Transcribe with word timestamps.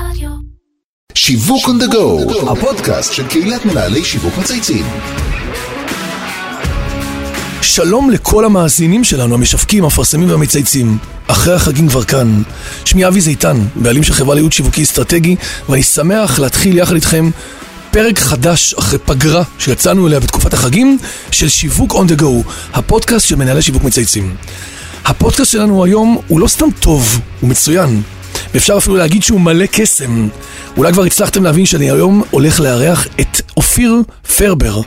רדיו. 0.00 0.30
שיווק 1.14 1.64
on 1.64 1.82
the 1.82 1.92
go, 1.92 2.50
הפודקאסט 2.50 3.12
של 3.12 3.26
קהילת 3.26 3.64
מנהלי 3.64 4.04
שיווק 4.04 4.38
מצייצים. 4.38 4.86
שלום 7.62 8.10
לכל 8.10 8.44
המאזינים 8.44 9.04
שלנו, 9.04 9.34
המשווקים, 9.34 9.84
המפרסמים 9.84 10.30
והמצייצים. 10.30 10.98
אחרי 11.26 11.54
החגים 11.54 11.88
כבר 11.88 12.04
כאן. 12.04 12.42
שמי 12.84 13.06
אבי 13.06 13.20
זיתן, 13.20 13.56
בעלים 13.76 14.02
של 14.02 14.12
חברה 14.12 14.34
לייעוד 14.34 14.52
שיווקי 14.52 14.82
אסטרטגי, 14.82 15.36
ואני 15.68 15.82
שמח 15.82 16.38
להתחיל 16.38 16.78
יחד 16.78 16.94
איתכם 16.94 17.30
פרק 17.90 18.18
חדש 18.18 18.74
אחרי 18.74 18.98
פגרה 18.98 19.42
שיצאנו 19.58 20.06
אליה 20.06 20.20
בתקופת 20.20 20.54
החגים 20.54 20.98
של 21.30 21.48
שיווק 21.48 21.92
on 21.92 22.12
the 22.12 22.20
go, 22.20 22.50
הפודקאסט 22.72 23.28
של 23.28 23.36
מנהלי 23.36 23.62
שיווק 23.62 23.84
מצייצים. 23.84 24.36
הפודקאסט 25.04 25.52
שלנו 25.52 25.84
היום 25.84 26.18
הוא 26.28 26.40
לא 26.40 26.48
סתם 26.48 26.70
טוב, 26.80 27.20
הוא 27.40 27.50
מצוין. 27.50 28.02
ואפשר 28.54 28.76
אפילו 28.76 28.96
להגיד 28.96 29.22
שהוא 29.22 29.40
מלא 29.40 29.66
קסם. 29.72 30.28
אולי 30.76 30.92
כבר 30.92 31.04
הצלחתם 31.04 31.44
להבין 31.44 31.66
שאני 31.66 31.90
היום 31.90 32.22
הולך 32.30 32.60
לארח 32.60 33.06
את 33.20 33.40
אופיר 33.56 34.02
פרבר, 34.36 34.80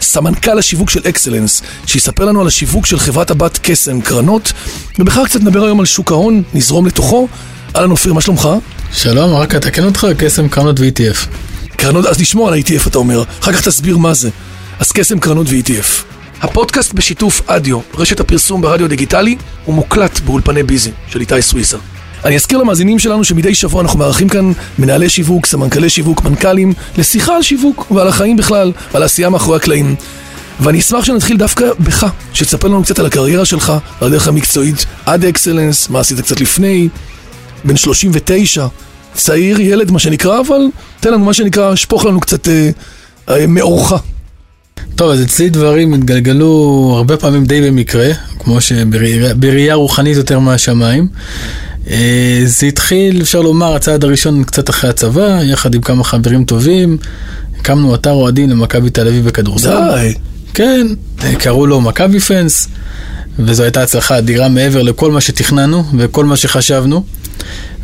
סמנכ"ל 0.00 0.58
השיווק 0.58 0.90
של 0.90 1.00
אקסלנס, 1.08 1.62
שיספר 1.86 2.24
לנו 2.24 2.40
על 2.40 2.46
השיווק 2.46 2.86
של 2.86 2.98
חברת 2.98 3.30
הבת 3.30 3.58
קסם 3.62 4.00
קרנות, 4.00 4.52
ובכלל 4.98 5.24
קצת 5.24 5.40
נדבר 5.40 5.64
היום 5.64 5.80
על 5.80 5.86
שוק 5.86 6.12
ההון, 6.12 6.42
נזרום 6.54 6.86
לתוכו. 6.86 7.28
אהלן 7.76 7.90
אופיר, 7.90 8.14
מה 8.14 8.20
שלומך? 8.20 8.48
שלום, 8.92 9.34
רק 9.34 9.54
אתקן 9.54 9.84
אותך, 9.84 10.06
קסם 10.18 10.48
קרנות 10.48 10.80
ו-ETF. 10.80 11.26
קרנות, 11.76 12.06
אז 12.06 12.20
נשמור 12.20 12.48
על 12.48 12.54
ה-ETF 12.54 12.88
אתה 12.88 12.98
אומר, 12.98 13.22
אחר 13.40 13.52
כך 13.52 13.60
תסביר 13.60 13.98
מה 13.98 14.14
זה. 14.14 14.30
אז 14.78 14.92
קסם 14.92 15.20
קרנות 15.20 15.46
ו-ETF. 15.50 16.04
הפודקאסט 16.42 16.92
בשיתוף 16.92 17.42
אדיו, 17.46 17.80
רשת 17.94 18.20
הפרסום 18.20 18.62
ברדיו 18.62 18.88
דיגיטלי, 18.88 19.36
הוא 19.64 19.74
מוקלט 19.74 20.20
באולפני 20.20 20.62
ביזי 20.62 20.90
של 21.08 21.20
איתי 21.20 21.42
סוויסה. 21.42 21.76
אני 22.24 22.36
אזכיר 22.36 22.58
למאזינים 22.58 22.98
שלנו 22.98 23.24
שמדי 23.24 23.54
שבוע 23.54 23.82
אנחנו 23.82 23.98
מארחים 23.98 24.28
כאן 24.28 24.52
מנהלי 24.78 25.08
שיווק, 25.08 25.46
סמנכ"לי 25.46 25.90
שיווק, 25.90 26.24
מנכ"לים, 26.24 26.72
לשיחה 26.98 27.36
על 27.36 27.42
שיווק 27.42 27.90
ועל 27.90 28.08
החיים 28.08 28.36
בכלל, 28.36 28.72
ועל 28.92 29.02
העשייה 29.02 29.30
מאחורי 29.30 29.56
הקלעים. 29.56 29.94
ואני 30.60 30.78
אשמח 30.78 31.04
שנתחיל 31.04 31.36
דווקא 31.36 31.64
בך, 31.80 32.06
שתספר 32.32 32.68
לנו 32.68 32.82
קצת 32.82 32.98
על 32.98 33.06
הקריירה 33.06 33.44
שלך, 33.44 33.72
על 34.00 34.08
הדרך 34.08 34.28
המקצועית 34.28 34.86
עד 35.06 35.24
אקסלנס, 35.24 35.88
מה 35.88 36.00
עשית 36.00 36.20
קצת 36.20 36.40
לפני, 36.40 36.88
בן 37.64 37.76
39, 37.76 38.66
צעיר, 39.14 39.60
ילד, 39.60 39.90
מה 39.90 39.98
שנקרא, 39.98 40.40
אבל 40.40 40.60
תן 41.00 41.12
לנו 41.12 41.24
מה 41.24 41.34
שנקרא, 41.34 41.74
שפוך 41.74 42.04
לנו 42.04 42.20
קצת 42.20 42.48
אה, 42.48 42.70
אה, 43.28 43.46
מאורך. 43.46 43.92
טוב, 44.96 45.10
אז 45.10 45.22
אצלי 45.22 45.50
דברים 45.50 45.94
התגלגלו 45.94 46.92
הרבה 46.96 47.16
פעמים 47.16 47.44
די 47.44 47.60
במקרה, 47.60 48.08
כמו 48.38 48.60
שבראייה 48.60 49.74
רוחנית 49.74 50.16
יותר 50.16 50.38
מהשמיים. 50.38 51.08
אה, 51.90 52.42
זה 52.44 52.66
התחיל, 52.66 53.22
אפשר 53.22 53.40
לומר, 53.40 53.74
הצעד 53.74 54.04
הראשון 54.04 54.44
קצת 54.44 54.70
אחרי 54.70 54.90
הצבא, 54.90 55.42
יחד 55.42 55.74
עם 55.74 55.80
כמה 55.80 56.04
חברים 56.04 56.44
טובים. 56.44 56.96
הקמנו 57.60 57.94
אתר 57.94 58.10
אוהדים 58.10 58.50
למכבי 58.50 58.90
תל 58.90 59.08
אביב 59.08 59.24
בכדורסל. 59.24 59.78
די. 59.94 60.14
כן, 60.54 60.86
קראו 61.38 61.66
לו 61.66 61.80
מכבי 61.80 62.20
פנס, 62.20 62.68
וזו 63.38 63.62
הייתה 63.62 63.82
הצלחה 63.82 64.18
אדירה 64.18 64.48
מעבר 64.48 64.82
לכל 64.82 65.10
מה 65.10 65.20
שתכננו 65.20 65.84
וכל 65.98 66.24
מה 66.24 66.36
שחשבנו. 66.36 67.04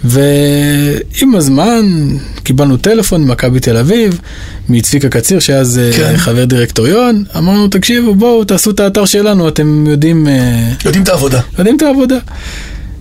ועם 0.04 1.34
הזמן 1.34 2.08
קיבלנו 2.42 2.76
טלפון 2.76 3.24
ממכבי 3.24 3.60
תל 3.60 3.76
אביב, 3.76 4.20
מצביקה 4.68 5.08
קציר, 5.08 5.38
שאז 5.38 5.80
כן. 5.92 6.02
כן. 6.02 6.16
חבר 6.16 6.44
דירקטוריון, 6.44 7.24
אמרנו, 7.36 7.68
תקשיבו, 7.68 8.14
בואו 8.14 8.44
תעשו 8.44 8.70
את 8.70 8.80
האתר 8.80 9.04
שלנו, 9.04 9.48
אתם 9.48 9.84
יודעים, 9.86 10.28
אה, 10.28 10.72
יודעים 10.84 11.04
את 11.04 11.08
העבודה. 11.08 11.40
יודעים 11.58 11.76
את 11.76 11.82
העבודה. 11.82 12.18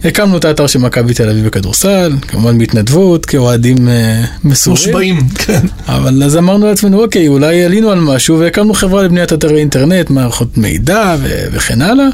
הקמנו 0.03 0.37
את 0.37 0.45
האתר 0.45 0.67
של 0.67 0.79
מכבי 0.79 1.13
תל 1.13 1.29
אביב 1.29 1.45
בכדורסל, 1.45 2.13
כמובן 2.27 2.57
בהתנדבות, 2.57 3.25
כאוהדים 3.25 3.87
אה, 3.89 4.23
מסורים. 4.43 4.77
מושבעים, 4.77 5.19
כן. 5.45 5.59
אבל 5.87 6.23
אז 6.23 6.37
אמרנו 6.37 6.65
לעצמנו, 6.67 7.03
אוקיי, 7.03 7.27
אולי 7.27 7.63
עלינו 7.63 7.91
על 7.91 7.99
משהו, 7.99 8.39
והקמנו 8.39 8.73
חברה 8.73 9.03
לבניית 9.03 9.33
אתרי 9.33 9.59
אינטרנט, 9.59 10.09
מערכות 10.09 10.57
מידע 10.57 11.15
ו- 11.19 11.45
וכן 11.51 11.81
הלאה, 11.81 12.07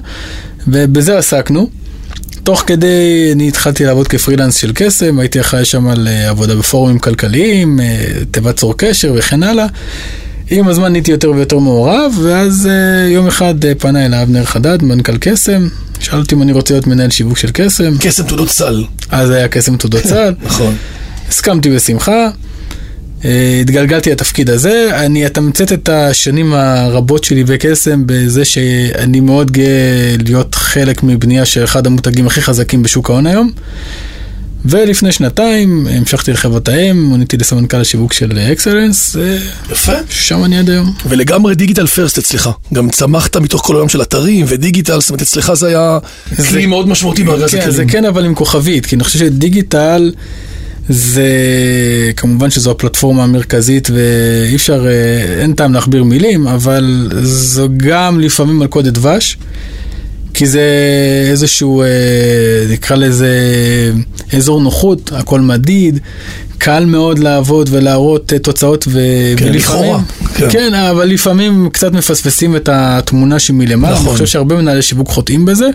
ובזה 0.67 1.17
עסקנו. 1.17 1.69
תוך 2.43 2.63
כדי, 2.67 3.29
אני 3.33 3.47
התחלתי 3.47 3.85
לעבוד 3.85 4.07
כפרילנס 4.07 4.55
של 4.55 4.71
קסם, 4.75 5.19
הייתי 5.19 5.41
אחראי 5.41 5.65
שם 5.65 5.87
על 5.87 6.07
אה, 6.07 6.29
עבודה 6.29 6.55
בפורומים 6.55 6.99
כלכליים, 6.99 7.79
אה, 7.79 8.05
תיבת 8.31 8.55
צור 8.55 8.73
קשר 8.77 9.13
וכן 9.17 9.43
הלאה. 9.43 9.67
עם 10.49 10.67
הזמן 10.67 10.91
נהייתי 10.91 11.11
יותר 11.11 11.31
ויותר 11.31 11.57
מעורב, 11.59 12.13
ואז 12.23 12.67
אה, 12.71 13.09
יום 13.09 13.27
אחד 13.27 13.65
אה, 13.65 13.75
פנה 13.75 14.05
אליי 14.05 14.23
אבנר 14.23 14.45
חדד, 14.45 14.83
מנכ"ל 14.83 15.17
קסם, 15.17 15.67
שאל 15.99 16.19
אותי 16.19 16.35
אם 16.35 16.41
אני 16.41 16.51
רוצה 16.51 16.73
להיות 16.73 16.87
מנהל 16.87 17.09
שיווק 17.09 17.37
של 17.37 17.49
קסם, 17.53 17.93
קסם 17.99 18.23
תעודות 18.23 18.49
סל. 18.49 18.83
אז 19.11 19.29
היה 19.29 19.47
קסם 19.47 19.77
תעודות 19.77 20.03
צד. 20.09 20.33
נכון. 20.43 20.75
הסכמתי 21.29 21.69
בשמחה, 21.69 22.29
אה, 23.25 23.57
התגלגלתי 23.61 24.11
לתפקיד 24.11 24.49
הזה, 24.49 24.89
אני 24.93 25.25
אתמצת 25.25 25.73
את 25.73 25.89
השנים 25.89 26.53
הרבות 26.53 27.23
שלי 27.23 27.43
בקסם 27.43 28.03
בזה 28.05 28.45
שאני 28.45 29.19
מאוד 29.19 29.51
גאה 29.51 30.15
להיות 30.25 30.55
חלק 30.55 31.03
מבנייה 31.03 31.45
של 31.45 31.63
אחד 31.63 31.87
המותגים 31.87 32.27
הכי 32.27 32.41
חזקים 32.41 32.83
בשוק 32.83 33.09
ההון 33.09 33.27
היום. 33.27 33.51
ולפני 34.65 35.11
שנתיים 35.11 35.87
המשכתי 35.91 36.31
לחברת 36.31 36.69
האם, 36.69 37.03
מוניתי 37.03 37.37
לסמנכ"ל 37.37 37.77
השיווק 37.81 38.13
של 38.13 38.39
אקסלנס, 38.51 39.17
אה, 39.17 39.37
יפה. 39.71 39.91
שם 40.09 40.43
אני 40.43 40.57
עד 40.57 40.69
היום. 40.69 40.93
ולגמרי 41.09 41.55
דיגיטל 41.55 41.87
פרסט 41.87 42.17
אצלך. 42.17 42.49
גם 42.73 42.89
צמחת 42.89 43.37
מתוך 43.37 43.61
כל 43.65 43.73
העולם 43.73 43.89
של 43.89 44.01
אתרים 44.01 44.45
ודיגיטל, 44.49 45.01
זאת 45.01 45.09
אומרת, 45.09 45.21
אצלך 45.21 45.53
זה 45.53 45.67
היה 45.67 45.99
זה- 46.37 46.47
כלי 46.47 46.65
מאוד 46.65 46.87
משמעותי 46.87 47.23
בארגז 47.23 47.51
כן, 47.51 47.57
הכלים. 47.57 47.71
זה 47.75 47.83
כן 47.87 48.05
אבל 48.05 48.25
עם 48.25 48.35
כוכבית, 48.35 48.85
כי 48.85 48.95
אני 48.95 49.03
חושב 49.03 49.19
שדיגיטל 49.19 50.11
זה 50.89 51.27
כמובן 52.17 52.49
שזו 52.49 52.71
הפלטפורמה 52.71 53.23
המרכזית 53.23 53.89
ואי 53.93 54.55
אפשר, 54.55 54.85
אה, 54.87 55.41
אין 55.41 55.53
טעם 55.53 55.73
להכביר 55.73 56.03
מילים, 56.03 56.47
אבל 56.47 57.11
זו 57.23 57.67
גם 57.77 58.19
לפעמים 58.19 58.59
מלכודת 58.59 58.93
דבש. 58.93 59.37
כי 60.33 60.45
זה 60.47 60.61
איזשהו, 61.31 61.81
אה, 61.81 61.87
נקרא 62.69 62.95
לזה 62.95 63.29
אזור 64.37 64.61
נוחות, 64.61 65.11
הכל 65.15 65.41
מדיד, 65.41 65.99
קל 66.57 66.85
מאוד 66.85 67.19
לעבוד 67.19 67.69
ולהראות 67.71 68.33
אה, 68.33 68.39
תוצאות 68.39 68.85
ו... 68.87 68.99
כן, 69.37 69.45
ולפעמים- 69.47 69.95
כן. 70.35 70.49
כן, 70.49 70.73
אבל 70.73 71.05
לפעמים 71.05 71.69
קצת 71.73 71.91
מפספסים 71.93 72.55
את 72.55 72.69
התמונה 72.71 73.39
שמלמעלה, 73.39 73.93
נכון. 73.93 74.05
אני 74.07 74.13
חושב 74.13 74.25
שהרבה 74.25 74.55
מנהלי 74.55 74.81
שיווק 74.81 75.07
חוטאים 75.09 75.45
בזה. 75.45 75.67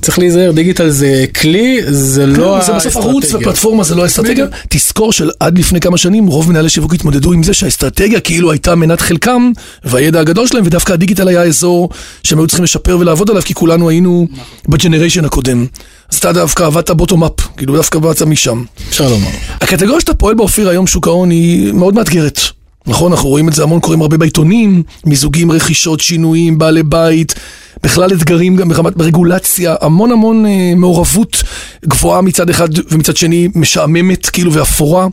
צריך 0.00 0.18
להיזהר, 0.18 0.50
דיגיטל 0.52 0.90
זה 0.90 1.24
כלי, 1.40 1.80
זה 1.88 2.26
לא 2.26 2.58
כן, 2.60 2.66
זה 2.66 2.72
בסוף 2.72 2.96
ערוץ 2.96 3.24
האסטרטגיה. 3.24 3.48
ופלטפורמה, 3.48 3.84
זה 3.84 3.94
לא 3.94 4.02
האסטרטגיה. 4.02 4.46
תזכור 4.68 5.12
שעד 5.12 5.58
לפני 5.58 5.80
כמה 5.80 5.98
שנים 5.98 6.26
רוב 6.26 6.50
מנהלי 6.50 6.68
שיווק 6.68 6.94
התמודדו 6.94 7.32
עם 7.32 7.42
זה 7.42 7.54
שהאסטרטגיה 7.54 8.20
כאילו 8.20 8.52
הייתה 8.52 8.74
מנת 8.74 9.00
חלקם 9.00 9.50
והידע 9.84 10.20
הגדול 10.20 10.46
שלהם, 10.46 10.66
ודווקא 10.66 10.92
הדיגיטל 10.92 11.28
היה 11.28 11.42
אזור 11.42 11.88
שהם 12.22 12.38
היו 12.38 12.46
צריכים 12.46 12.64
לשפר 12.64 12.98
ולעבוד 13.00 13.30
עליו, 13.30 13.42
כי 13.42 13.54
כולנו 13.54 13.88
היינו 13.88 14.26
בג'נריישן 14.68 15.24
הקודם. 15.24 15.66
אז 16.12 16.18
אתה 16.18 16.32
דווקא 16.32 16.62
עבדת 16.62 16.90
בוטום 16.90 17.24
אפ, 17.24 17.40
כאילו 17.56 17.76
דווקא 17.76 17.98
באת 17.98 18.22
משם. 18.22 18.62
אפשר 18.88 19.08
לומר. 19.08 19.28
הקטגוריה 19.60 20.00
שאתה 20.00 20.14
פועל 20.14 20.34
בה, 20.34 20.42
אופיר, 20.42 20.68
היום 20.68 20.86
שוק 20.86 21.06
ההון 21.06 21.30
היא 21.30 21.72
מאוד 21.72 21.94
מאתגרת. 21.94 22.40
נכון, 22.86 23.12
אנחנו 23.12 23.28
רואים 23.28 23.48
את 23.48 23.52
זה 23.52 23.62
המון, 23.62 23.80
קוראים 23.80 24.02
הרבה 24.02 24.16
בעיתונים, 24.16 24.82
מיזוגים, 25.04 25.52
רכישות, 25.52 26.00
שינויים, 26.00 26.58
בעלי 26.58 26.82
בית, 26.82 27.34
בכלל 27.82 28.12
אתגרים 28.12 28.56
גם 28.56 28.68
ברמת, 28.68 28.96
ברגולציה, 28.96 29.74
המון 29.80 30.12
המון 30.12 30.46
אה, 30.46 30.72
מעורבות 30.76 31.42
גבוהה 31.86 32.20
מצד 32.20 32.50
אחד 32.50 32.68
ומצד 32.90 33.16
שני 33.16 33.48
משעממת 33.54 34.26
כאילו 34.26 34.52
ואפורה. 34.52 35.06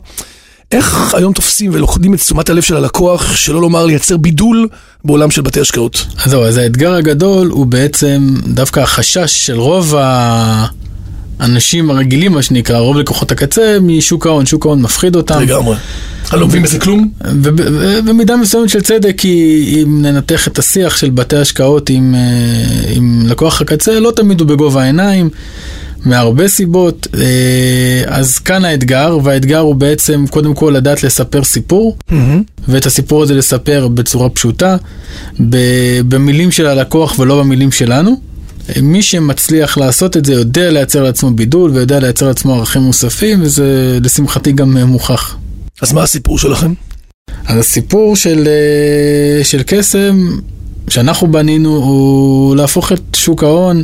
איך 0.72 1.14
היום 1.14 1.32
תופסים 1.32 1.70
ולוכדים 1.74 2.14
את 2.14 2.18
תשומת 2.18 2.50
הלב 2.50 2.62
של 2.62 2.76
הלקוח, 2.76 3.36
שלא 3.36 3.60
לומר 3.60 3.86
לייצר 3.86 4.16
בידול 4.16 4.68
בעולם 5.04 5.30
של 5.30 5.42
בתי 5.42 5.60
השקעות? 5.60 6.06
אז 6.24 6.30
זהו, 6.30 6.44
אז 6.44 6.56
האתגר 6.56 6.94
הגדול 6.94 7.48
הוא 7.48 7.66
בעצם 7.66 8.34
דווקא 8.46 8.80
החשש 8.80 9.46
של 9.46 9.58
רוב 9.60 9.94
האנשים 11.38 11.90
הרגילים, 11.90 12.32
מה 12.32 12.42
שנקרא, 12.42 12.78
רוב 12.78 12.96
לקוחות 12.96 13.32
הקצה, 13.32 13.78
משוק 13.82 14.26
ההון. 14.26 14.46
שוק 14.46 14.66
ההון 14.66 14.82
מפחיד 14.82 15.16
אותם. 15.16 15.40
לגמרי. 15.40 15.76
אני 16.32 16.40
לא 16.40 16.46
מבין 16.46 16.62
בזה 16.62 16.78
כלום? 16.78 17.10
ובמידה 17.42 18.36
מסוימת 18.36 18.68
של 18.68 18.80
צדק, 18.80 19.14
כי 19.16 19.64
אם 19.82 20.02
ננתח 20.02 20.48
את 20.48 20.58
השיח 20.58 20.96
של 20.96 21.10
בתי 21.10 21.36
השקעות 21.36 21.90
עם, 21.90 22.14
אה, 22.14 22.20
עם 22.94 23.22
לקוח 23.26 23.60
הקצה, 23.60 24.00
לא 24.00 24.12
תמיד 24.16 24.40
הוא 24.40 24.48
בגובה 24.48 24.82
העיניים, 24.82 25.30
מהרבה 26.04 26.48
סיבות. 26.48 27.06
אה, 27.14 28.02
אז 28.06 28.38
כאן 28.38 28.64
האתגר, 28.64 29.18
והאתגר 29.24 29.58
הוא 29.58 29.74
בעצם 29.74 30.24
קודם 30.30 30.54
כל 30.54 30.72
לדעת 30.76 31.02
לספר 31.02 31.44
סיפור, 31.44 31.96
ואת 32.68 32.86
הסיפור 32.86 33.22
הזה 33.22 33.34
לספר 33.34 33.88
בצורה 33.88 34.28
פשוטה, 34.28 34.76
במילים 36.08 36.50
של 36.50 36.66
הלקוח 36.66 37.18
ולא 37.18 37.38
במילים 37.38 37.72
שלנו. 37.72 38.27
מי 38.82 39.02
שמצליח 39.02 39.78
לעשות 39.78 40.16
את 40.16 40.24
זה 40.24 40.32
יודע 40.32 40.70
לייצר 40.70 41.02
לעצמו 41.02 41.30
בידול 41.30 41.70
ויודע 41.70 42.00
לייצר 42.00 42.28
לעצמו 42.28 42.54
ערכים 42.54 42.82
מוספים, 42.82 43.42
וזה 43.42 43.98
לשמחתי 44.02 44.52
גם 44.52 44.76
אה, 44.76 44.84
מוכח. 44.84 45.36
אז 45.82 45.92
מה 45.92 46.02
הסיפור 46.02 46.38
שלכם? 46.38 46.72
אז 47.46 47.58
הסיפור 47.58 48.16
של, 48.16 48.48
אה, 48.48 49.44
של 49.44 49.62
קסם 49.66 50.28
שאנחנו 50.88 51.32
בנינו 51.32 51.76
הוא 51.76 52.56
להפוך 52.56 52.92
את 52.92 53.00
שוק 53.16 53.42
ההון 53.42 53.82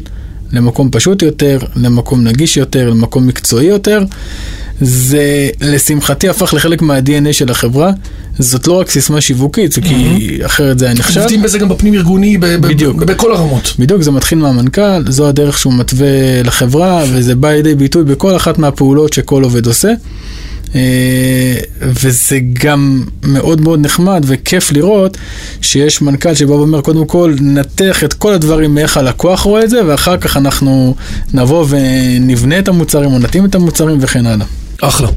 למקום 0.52 0.88
פשוט 0.90 1.22
יותר, 1.22 1.58
למקום 1.76 2.24
נגיש 2.24 2.56
יותר, 2.56 2.90
למקום 2.90 3.26
מקצועי 3.26 3.66
יותר, 3.66 4.04
זה 4.80 5.48
לשמחתי 5.60 6.28
הפך 6.28 6.54
לחלק 6.54 6.82
מה-DNA 6.82 7.32
של 7.32 7.50
החברה. 7.50 7.90
זאת 8.38 8.66
לא 8.66 8.72
רק 8.72 8.90
סיסמה 8.90 9.20
שיווקית, 9.20 9.72
זה 9.72 9.80
כי 9.80 10.38
אחרת 10.46 10.78
זה 10.78 10.84
היה 10.84 10.94
נחשב. 10.94 11.20
עובדים 11.20 11.42
בזה 11.42 11.58
גם 11.58 11.68
בפנים 11.68 11.94
ארגוני, 11.94 12.38
בכל 12.38 13.32
הרמות. 13.32 13.74
בדיוק, 13.78 14.02
זה 14.02 14.10
מתחיל 14.10 14.38
מהמנכ"ל, 14.38 15.10
זו 15.10 15.28
הדרך 15.28 15.58
שהוא 15.58 15.72
מתווה 15.72 16.42
לחברה, 16.44 17.04
וזה 17.12 17.34
בא 17.34 17.50
לידי 17.50 17.74
ביטוי 17.74 18.04
בכל 18.04 18.36
אחת 18.36 18.58
מהפעולות 18.58 19.12
שכל 19.12 19.42
עובד 19.42 19.66
עושה. 19.66 19.92
אה, 20.74 21.54
וזה 21.80 22.38
גם 22.52 23.04
מאוד 23.22 23.60
מאוד 23.60 23.80
נחמד 23.80 24.24
וכיף 24.26 24.72
לראות 24.72 25.16
שיש 25.60 26.02
מנכ"ל 26.02 26.34
שבא 26.34 26.52
ואומר, 26.52 26.80
קודם 26.80 27.06
כל, 27.06 27.34
נתח 27.40 28.04
את 28.04 28.12
כל 28.12 28.32
הדברים 28.32 28.74
מאיך 28.74 28.96
הלקוח 28.96 29.40
רואה 29.40 29.64
את 29.64 29.70
זה, 29.70 29.80
ואחר 29.86 30.16
כך 30.16 30.36
אנחנו 30.36 30.94
נבוא 31.34 31.66
ונבנה 31.68 32.58
את 32.58 32.68
המוצרים 32.68 33.12
או 33.12 33.18
נתאים 33.18 33.44
את 33.44 33.54
המוצרים 33.54 33.98
וכן 34.00 34.26
הלאה. 34.26 34.46
אחלה. 34.82 35.08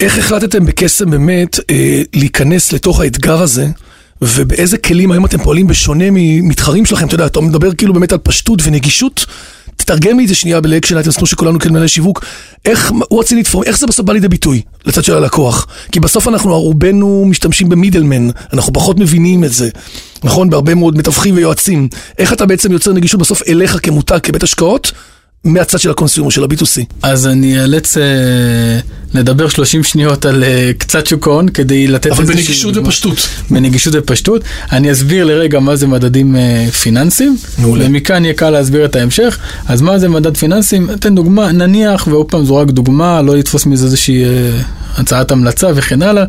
איך 0.00 0.18
החלטתם 0.18 0.66
בקסם 0.66 1.10
באמת 1.10 1.58
אה, 1.70 2.02
להיכנס 2.14 2.72
לתוך 2.72 3.00
האתגר 3.00 3.42
הזה, 3.42 3.66
ובאיזה 4.22 4.78
כלים 4.78 5.12
היום 5.12 5.24
אתם 5.24 5.38
פועלים 5.38 5.66
בשונה 5.66 6.04
ממתחרים 6.10 6.86
שלכם? 6.86 7.06
אתה 7.06 7.14
יודע, 7.14 7.26
אתה 7.26 7.40
מדבר 7.40 7.74
כאילו 7.74 7.94
באמת 7.94 8.12
על 8.12 8.18
פשטות 8.18 8.60
ונגישות. 8.64 9.26
תתרגם 9.76 10.18
לי 10.18 10.24
את 10.24 10.28
זה 10.28 10.34
שנייה 10.34 10.60
לאקשן 10.64 10.96
אייטמס, 10.96 11.16
כמו 11.16 11.26
שכולנו 11.26 11.58
כמנהלי 11.58 11.88
שיווק. 11.88 12.24
איך, 12.64 12.90
what's 12.90 13.28
in 13.28 13.46
it 13.46 13.54
for, 13.54 13.62
איך 13.66 13.78
זה 13.78 13.86
בסוף 13.86 14.06
בא 14.06 14.12
לידי 14.12 14.28
ביטוי 14.28 14.62
לצד 14.86 15.04
של 15.04 15.14
הלקוח? 15.14 15.66
כי 15.92 16.00
בסוף 16.00 16.28
אנחנו, 16.28 16.60
רובנו 16.60 17.24
משתמשים 17.26 17.68
ב 17.68 17.74
middleman, 17.74 18.28
אנחנו 18.52 18.72
פחות 18.72 18.98
מבינים 18.98 19.44
את 19.44 19.52
זה, 19.52 19.68
נכון? 20.24 20.50
בהרבה 20.50 20.74
מאוד 20.74 20.98
מתווכים 20.98 21.36
ויועצים. 21.36 21.88
איך 22.18 22.32
אתה 22.32 22.46
בעצם 22.46 22.72
יוצר 22.72 22.92
נגישות 22.92 23.20
בסוף 23.20 23.42
אליך 23.48 23.78
כמותג, 23.82 24.18
כבית 24.22 24.42
השקעות, 24.42 24.92
מהצד 25.46 25.78
של 25.78 25.90
ה 25.90 25.94
consumer, 25.94 26.30
של 26.30 26.42
ה-B2C? 26.42 26.82
אז 27.02 27.26
אני 27.26 27.60
אאלץ 27.60 27.96
אה, 27.96 28.02
לדבר 29.14 29.48
30 29.48 29.84
שניות 29.84 30.24
על 30.24 30.44
אה, 30.44 30.70
קצת 30.78 31.06
שוק 31.06 31.26
ההון 31.26 31.48
כדי 31.48 31.86
לתת 31.86 32.10
אבל 32.10 32.20
איזושהי 32.20 32.42
בנגישות 32.42 32.74
דוגמה. 32.74 32.88
ופשטות. 32.88 33.28
בנגישות 33.50 33.94
ופשטות. 33.96 34.42
אני 34.72 34.92
אסביר 34.92 35.24
לרגע 35.24 35.60
מה 35.60 35.76
זה 35.76 35.86
מדדים 35.86 36.36
אה, 36.36 36.66
פיננסיים, 36.82 37.36
מעולה. 37.58 37.84
ומכאן 37.86 38.24
יהיה 38.24 38.34
קל 38.34 38.50
להסביר 38.50 38.84
את 38.84 38.96
ההמשך. 38.96 39.38
אז 39.66 39.82
מה 39.82 39.98
זה 39.98 40.08
מדד 40.08 40.36
פיננסי? 40.36 40.90
אתן 40.90 41.14
דוגמה, 41.14 41.52
נניח, 41.52 42.06
ועוד 42.10 42.26
פעם 42.26 42.44
זו 42.44 42.56
רק 42.56 42.68
דוגמה, 42.70 43.22
לא 43.22 43.36
לתפוס 43.36 43.66
מזה 43.66 43.84
איזושהי 43.84 44.24
אה, 44.24 44.30
הצעת 44.96 45.30
המלצה 45.30 45.68
וכן 45.74 46.02
הלאה. 46.02 46.24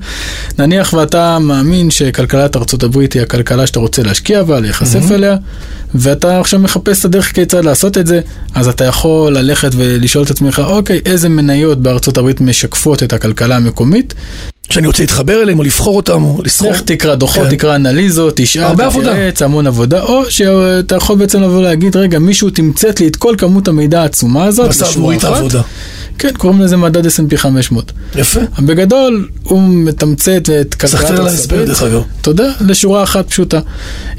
נניח 0.59 0.93
ואתה 0.93 1.39
מאמין 1.39 1.91
שכלכלת 1.91 2.55
ארצות 2.55 2.83
הברית 2.83 3.13
היא 3.13 3.21
הכלכלה 3.21 3.67
שאתה 3.67 3.79
רוצה 3.79 4.03
להשקיע 4.03 4.43
בה, 4.43 4.59
להיחשף 4.59 5.11
אליה, 5.11 5.35
ואתה 5.95 6.39
עכשיו 6.39 6.59
מחפש 6.59 6.99
את 6.99 7.05
הדרך 7.05 7.33
כיצד 7.33 7.65
לעשות 7.65 7.97
את 7.97 8.07
זה, 8.07 8.21
אז 8.55 8.67
אתה 8.67 8.85
יכול 8.85 9.37
ללכת 9.37 9.71
ולשאול 9.75 10.23
את 10.23 10.31
עצמך, 10.31 10.61
אוקיי, 10.65 10.99
איזה 11.05 11.29
מניות 11.29 11.81
בארצות 11.81 12.17
הברית 12.17 12.41
משקפות 12.41 13.03
את 13.03 13.13
הכלכלה 13.13 13.55
המקומית? 13.55 14.13
שאני 14.69 14.87
רוצה 14.87 15.03
להתחבר 15.03 15.41
אליהם, 15.41 15.59
או 15.59 15.63
לבחור 15.63 15.95
אותם, 15.95 16.23
או 16.23 16.41
לסחור. 16.45 16.71
לך 16.71 16.81
תקרא 16.81 17.15
דוחות, 17.15 17.43
כן. 17.43 17.55
תקרא 17.55 17.75
אנליזות, 17.75 18.33
תשאל. 18.35 18.75
תתייעץ, 18.89 19.41
המון 19.41 19.67
עבודה, 19.67 20.01
או 20.01 20.31
שאתה 20.31 20.95
יכול 20.95 21.15
בעצם 21.17 21.41
לבוא 21.41 21.61
להגיד, 21.61 21.95
רגע, 21.95 22.19
מישהו 22.19 22.49
תמצת 22.49 22.99
לי 22.99 23.07
את 23.07 23.15
כל 23.15 23.35
כמות 23.37 23.67
המידע 23.67 24.01
העצומה 24.01 24.45
הזאת, 24.45 24.67
ועשה 24.67 24.85
עבורי 24.85 25.17
את 25.17 25.23
אחת." 25.23 25.33
העבודה. 25.33 25.61
כן, 26.17 26.29
קוראים 26.37 26.61
לזה 26.61 26.77
מדד 26.77 27.05
S&P 27.05 27.37
500. 27.37 27.91
יפה. 28.15 28.39
בגדול, 28.59 29.27
הוא 29.43 29.61
מתמצת 29.69 30.49
את 30.61 30.73
כלכלת 30.73 30.91
סחטיין 30.91 31.13
על 31.13 31.21
ארצות 31.21 31.31
ההסבר. 31.31 31.65
דרך 31.65 31.83
אגב. 31.83 32.01
תודה, 32.21 32.51
לשורה 32.61 33.03
אחת 33.03 33.29
פשוטה. 33.29 33.59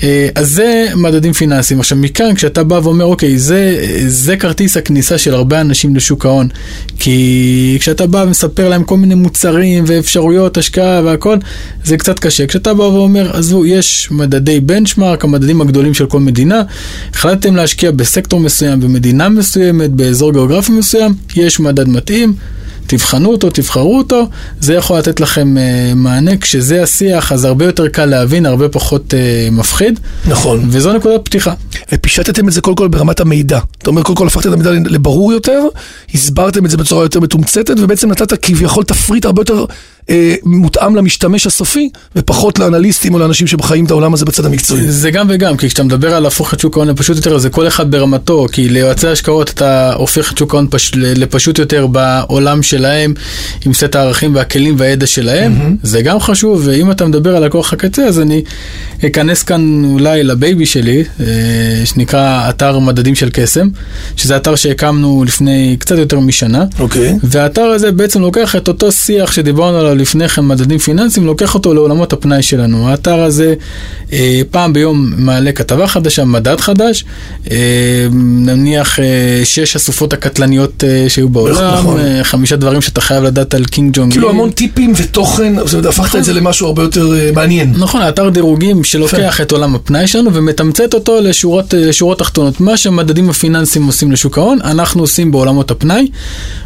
אה, 0.02 0.28
אז 0.34 0.50
זה 0.50 0.86
מדדים 0.96 1.32
פיננסיים. 1.32 1.80
עכשיו, 1.80 1.98
מכאן, 1.98 2.34
כשאתה 2.34 2.64
בא 2.64 2.80
ואומר, 2.82 3.04
אוקיי, 3.04 3.38
זה, 3.38 3.86
זה 4.06 4.36
כרטיס 4.36 4.76
הכניסה 4.76 5.18
של 5.18 5.34
הרבה 5.34 5.60
אנשים 5.60 5.96
לשוק 5.96 6.26
ההון. 6.26 6.48
כי 6.98 7.76
כשאתה 7.80 8.06
בא 8.06 8.18
ומספר 8.18 8.68
להם 8.68 8.84
כל 8.84 8.96
מיני 8.96 9.14
מוצרים 9.14 9.84
ואפשרויות 9.86 10.56
השקעה 10.58 11.02
והכל, 11.04 11.36
זה 11.84 11.96
קצת 11.96 12.18
קשה. 12.18 12.46
כשאתה 12.46 12.74
בא 12.74 12.82
ואומר, 12.82 13.36
עזבו, 13.36 13.66
יש 13.66 14.08
מדדי 14.10 14.60
בנצ'מארק, 14.60 15.24
המדדים 15.24 15.60
הגדולים 15.60 15.94
של 15.94 16.06
כל 16.06 16.20
מדינה, 16.20 16.62
החלטתם 17.14 17.56
להשקיע 17.56 17.90
בסקטור 17.90 18.40
מסוים, 18.40 18.80
במדינה 18.80 19.28
מסוימת, 19.28 19.90
באזור 19.90 20.32
גיאוגרפי 20.32 20.72
מסוים, 20.72 21.14
יש 21.36 21.60
מדד 21.60 21.87
מתאים. 21.88 22.34
תבחנו 22.86 23.30
אותו, 23.30 23.50
תבחרו 23.50 23.98
אותו, 23.98 24.28
זה 24.60 24.74
יכול 24.74 24.98
לתת 24.98 25.20
לכם 25.20 25.56
uh, 25.56 25.94
מענה. 25.94 26.36
כשזה 26.36 26.82
השיח, 26.82 27.32
אז 27.32 27.44
הרבה 27.44 27.64
יותר 27.64 27.88
קל 27.88 28.04
להבין, 28.04 28.46
הרבה 28.46 28.68
פחות 28.68 29.14
uh, 29.14 29.54
מפחיד, 29.54 30.00
נכון. 30.28 30.68
וזו 30.70 30.92
נקודת 30.92 31.20
פתיחה. 31.24 31.54
ופישטתם 31.92 32.48
את 32.48 32.52
זה 32.52 32.60
קודם 32.60 32.76
כל 32.76 32.88
ברמת 32.88 33.20
המידע. 33.20 33.58
אתה 33.78 33.90
אומר, 33.90 34.02
קודם 34.02 34.16
כל 34.16 34.26
הפכת 34.26 34.46
את 34.46 34.52
המידע 34.52 34.70
לברור 34.70 35.32
יותר, 35.32 35.66
הסברתם 36.14 36.64
את 36.64 36.70
זה 36.70 36.76
בצורה 36.76 37.04
יותר 37.04 37.20
מתומצתת, 37.20 37.74
ובעצם 37.78 38.10
נתת 38.10 38.42
כביכול 38.42 38.84
תפריט 38.84 39.24
הרבה 39.24 39.40
יותר 39.40 39.64
אה, 40.10 40.34
מותאם 40.44 40.96
למשתמש 40.96 41.46
הסופי, 41.46 41.90
ופחות 42.16 42.58
לאנליסטים 42.58 43.14
או 43.14 43.18
לאנשים 43.18 43.46
שחיים 43.46 43.84
את 43.84 43.90
העולם 43.90 44.14
הזה 44.14 44.24
בצד 44.24 44.44
המקצועי. 44.44 44.90
זה 44.90 45.10
גם 45.10 45.26
וגם, 45.30 45.56
כי 45.56 45.66
כשאתה 45.66 45.82
מדבר 45.82 46.14
על 46.14 46.22
להפוך 46.22 46.54
את 46.54 46.60
שוק 46.60 46.76
ההון 46.76 46.88
לפשוט 46.88 47.16
יותר, 47.16 47.38
זה 47.38 47.50
כל 47.50 47.66
אחד 47.66 47.90
ברמתו, 47.90 48.46
כי 48.52 48.68
ליועצי 48.68 49.08
השקעות 49.08 49.50
אתה 49.50 49.92
הופך 49.92 50.32
את 50.32 50.38
שוק 50.38 50.54
ההון 50.54 50.66
פש... 50.70 50.92
לפשוט 50.94 51.58
יותר 51.58 51.86
בעולם 51.86 52.62
שלהם, 52.62 53.14
עם 53.66 53.72
סט 53.72 53.96
הערכים 53.96 54.34
והכלים 54.34 54.74
והידע 54.78 55.06
שלהם, 55.06 55.54
mm-hmm. 55.58 55.86
זה 55.86 56.02
גם 56.02 56.20
חשוב, 56.20 56.62
ואם 56.64 56.90
אתה 56.90 57.06
מדבר 57.06 57.36
על 57.36 57.44
לקוח 57.44 57.72
הקצה, 57.72 58.06
אז 58.06 58.20
אני 58.20 58.42
אכנס 59.06 59.42
כאן 59.42 59.84
אולי 59.84 60.24
לבייבי 60.24 60.66
שלי, 60.66 61.04
אה, 61.20 61.26
שנקרא 61.84 62.48
אתר 62.48 62.78
מדדים 62.78 63.14
של 63.14 63.28
קסם, 63.32 63.68
שזה 64.16 64.36
אתר 64.36 64.54
שהקמנו 64.54 65.24
לפני 65.26 65.76
קצת 65.78 65.98
יותר 65.98 66.20
משנה. 66.20 66.64
אוקיי. 66.78 67.18
והאתר 67.22 67.62
הזה 67.62 67.92
בעצם 67.92 68.20
לוקח 68.20 68.56
את 68.56 68.68
אותו 68.68 68.92
שיח 68.92 69.32
שדיברנו 69.32 69.78
עליו 69.78 69.94
לפני 69.94 70.28
כן, 70.28 70.44
מדדים 70.44 70.78
פיננסיים, 70.78 71.26
לוקח 71.26 71.54
אותו 71.54 71.74
לעולמות 71.74 72.12
הפנאי 72.12 72.42
שלנו. 72.42 72.88
האתר 72.88 73.20
הזה 73.20 73.54
אה, 74.12 74.40
פעם 74.50 74.72
ביום 74.72 75.12
מעלה 75.16 75.52
כתבה 75.52 75.86
חדשה, 75.86 76.24
מדד 76.24 76.60
חדש, 76.60 77.04
אה, 77.50 77.56
נניח 78.12 78.98
אה, 78.98 79.04
שש 79.44 79.76
הסופות 79.76 80.12
הקטלניות 80.12 80.84
אה, 80.84 81.04
שהיו 81.08 81.28
בעולם, 81.28 81.74
נכון. 81.74 82.00
אה, 82.00 82.24
חמישה 82.24 82.56
דברים 82.56 82.80
שאתה 82.80 83.00
חייב 83.00 83.24
לדעת 83.24 83.54
על 83.54 83.64
קים 83.64 83.96
ג'ונג. 83.96 84.12
כאילו. 84.12 84.30
המון 84.30 84.50
טיפים 84.50 84.92
ותוכן, 84.96 85.54
זאת 85.64 85.74
אומרת, 85.74 85.86
הפכת 85.86 86.16
את 86.16 86.24
זה 86.24 86.32
למשהו 86.32 86.66
הרבה 86.66 86.82
יותר 86.82 87.14
אה, 87.14 87.30
מעניין. 87.34 87.74
נכון, 87.78 88.02
האתר 88.02 88.28
דירוגים 88.28 88.84
שלוקח. 88.84 89.40
את 89.42 89.52
עולם 89.52 89.74
הפנאי 89.74 90.06
שלנו 90.06 90.34
ומתמצת 90.34 90.94
אותו 90.94 91.20
לשורות, 91.58 91.88
לשורות 91.88 92.18
תחתונות. 92.18 92.60
מה 92.60 92.76
שהמדדים 92.76 93.30
הפיננסיים 93.30 93.86
עושים 93.86 94.12
לשוק 94.12 94.38
ההון, 94.38 94.58
אנחנו 94.64 95.00
עושים 95.02 95.30
בעולמות 95.30 95.70
הפנאי. 95.70 96.08